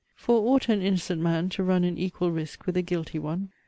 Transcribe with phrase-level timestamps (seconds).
[0.15, 3.51] For, ought an innocent man to run an equal risque with a guilty one?